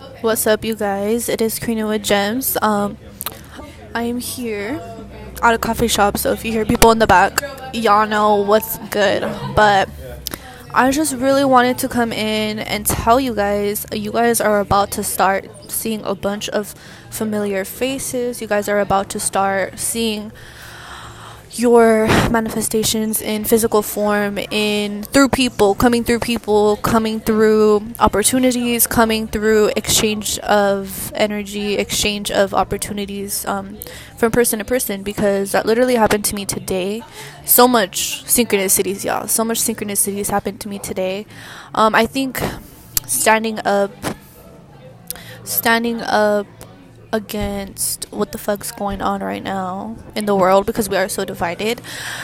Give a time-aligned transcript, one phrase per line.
[0.00, 1.28] What's up, you guys?
[1.28, 2.56] It is Karina with Gems.
[2.62, 2.96] Um,
[3.94, 4.80] I am here
[5.42, 7.42] at a coffee shop, so if you hear people in the back,
[7.74, 9.20] y'all know what's good.
[9.54, 9.90] But
[10.72, 14.90] I just really wanted to come in and tell you guys you guys are about
[14.92, 16.74] to start seeing a bunch of
[17.10, 18.40] familiar faces.
[18.40, 20.32] You guys are about to start seeing
[21.52, 29.26] your manifestations in physical form in through people coming through people coming through opportunities coming
[29.26, 33.76] through exchange of energy exchange of opportunities um,
[34.16, 37.02] from person to person because that literally happened to me today.
[37.44, 39.26] So much synchronicities y'all.
[39.26, 41.26] So much synchronicities happened to me today.
[41.74, 42.40] Um, i think
[43.06, 43.90] standing up
[45.42, 46.46] standing up
[47.12, 51.24] against what the fuck's going on right now in the world because we are so
[51.24, 51.80] divided.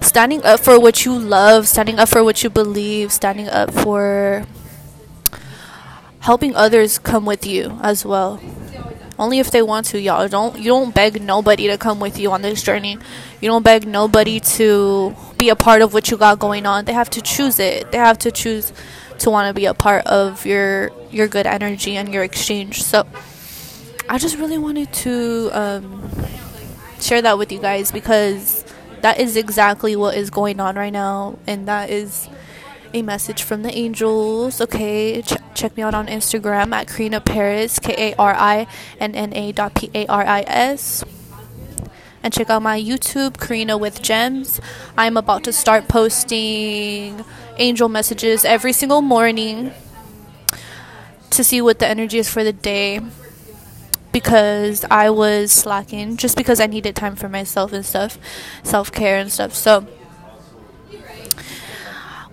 [0.00, 4.46] Standing up for what you love, standing up for what you believe, standing up for
[6.20, 8.40] helping others come with you as well.
[9.18, 10.28] Only if they want to, y'all.
[10.28, 12.96] Don't you don't beg nobody to come with you on this journey.
[13.40, 16.86] You don't beg nobody to be a part of what you got going on.
[16.86, 17.92] They have to choose it.
[17.92, 18.72] They have to choose
[19.18, 22.82] to want to be a part of your your good energy and your exchange.
[22.82, 23.06] So
[24.10, 26.10] I just really wanted to um,
[27.00, 28.64] share that with you guys because
[29.02, 32.28] that is exactly what is going on right now, and that is
[32.92, 34.60] a message from the angels.
[34.60, 38.66] Okay, Ch- check me out on Instagram at Karina Paris, K A R I
[38.98, 41.04] N N A dot P A R I S.
[42.24, 44.60] And check out my YouTube, Karina with Gems.
[44.98, 47.24] I'm about to start posting
[47.58, 49.70] angel messages every single morning
[51.30, 52.98] to see what the energy is for the day
[54.12, 58.18] because I was slacking just because I needed time for myself and stuff,
[58.62, 59.54] self care and stuff.
[59.54, 59.86] So,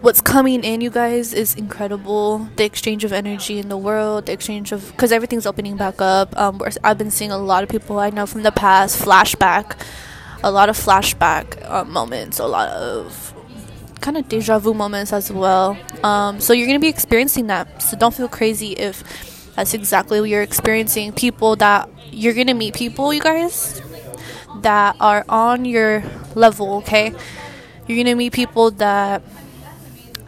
[0.01, 2.49] what's coming in, you guys, is incredible.
[2.55, 6.37] The exchange of energy in the world, the exchange of because everything's opening back up.
[6.37, 9.77] Um, I've been seeing a lot of people I know from the past flashback,
[10.43, 13.33] a lot of flashback uh, moments, a lot of
[14.01, 15.77] kind of deja vu moments as well.
[16.03, 17.81] Um, so you're gonna be experiencing that.
[17.81, 19.03] So don't feel crazy if
[19.57, 21.13] that's exactly what you're experiencing.
[21.13, 23.81] People that you're gonna meet people, you guys,
[24.61, 26.03] that are on your
[26.35, 27.11] level, okay?
[27.87, 29.23] You're gonna meet people that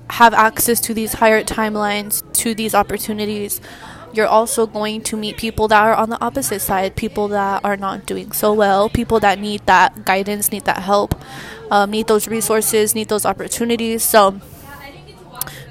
[0.10, 3.62] have access to these higher timelines, to these opportunities.
[4.14, 7.78] You're also going to meet people that are on the opposite side, people that are
[7.78, 11.14] not doing so well, people that need that guidance, need that help,
[11.70, 14.02] um, need those resources, need those opportunities.
[14.02, 14.42] So,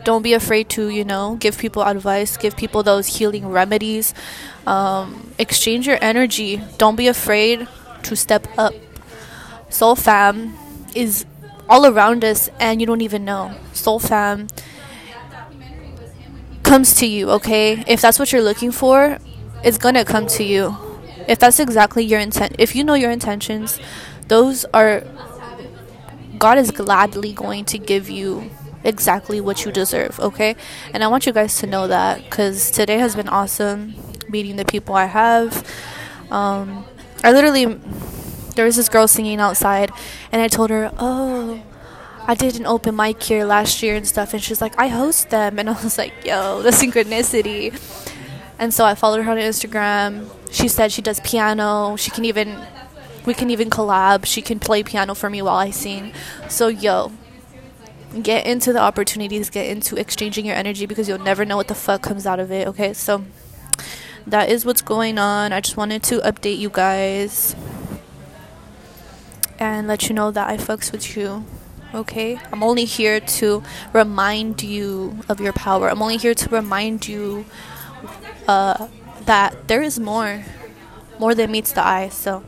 [0.05, 4.15] don't be afraid to you know give people advice give people those healing remedies.
[4.67, 6.63] Um, exchange your energy.
[6.79, 7.67] Don't be afraid
[8.05, 8.75] to step up.
[9.71, 10.57] Soul fam
[10.95, 11.27] is
[11.69, 13.55] all around us and you don't even know.
[13.73, 14.49] Soul fam
[16.63, 17.85] comes to you okay?
[17.87, 19.19] If that's what you're looking for
[19.65, 20.77] it's gonna come to you.
[21.27, 23.79] If that's exactly your intent if you know your intentions
[24.29, 25.03] those are
[26.39, 28.51] god is gladly going to give you
[28.89, 30.57] exactly what you deserve, okay?
[30.93, 33.95] And I want you guys to know that because today has been awesome
[34.29, 35.67] meeting the people I have.
[36.31, 36.85] Um,
[37.23, 37.67] I literally,
[38.57, 39.91] there was this girl singing outside,
[40.33, 41.63] and I told her, Oh,
[42.27, 44.35] I did an open mic here last year and stuff.
[44.35, 45.59] And she's like, I host them.
[45.59, 47.73] And I was like, Yo, the synchronicity.
[48.59, 50.29] And so I followed her on Instagram.
[50.51, 51.97] She said she does piano.
[51.97, 52.59] She can even,
[53.25, 54.27] we can even collab.
[54.27, 56.13] She can play piano for me while I sing.
[56.49, 57.13] So, yo,
[58.23, 61.75] get into the opportunities, get into exchanging your energy because you'll never know what the
[61.75, 62.93] fuck comes out of it, okay?
[62.93, 63.25] So
[64.27, 65.53] that is what's going on.
[65.53, 67.55] I just wanted to update you guys
[69.59, 71.45] and let you know that I fucks with you.
[71.95, 72.39] Okay?
[72.53, 75.89] I'm only here to remind you of your power.
[75.89, 77.47] I'm only here to remind you
[78.47, 78.89] uh,
[79.23, 80.45] that there is more.
[81.19, 82.11] More than meets the eye.
[82.11, 82.45] So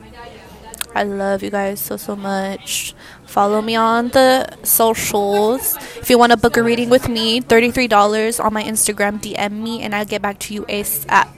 [0.94, 2.94] I love you guys so so much.
[3.26, 5.76] Follow me on the socials.
[6.02, 9.22] If you want to book a reading with me, $33 on my Instagram.
[9.22, 11.30] DM me and I'll get back to you ASAP.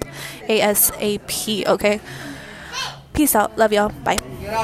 [0.49, 2.01] ASAP, okay?
[3.13, 3.59] Peace out.
[3.59, 3.93] Love y'all.
[4.05, 4.32] Bye.